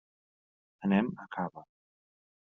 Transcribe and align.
Anem 0.87 1.11
a 1.25 1.27
Cava. 1.35 1.63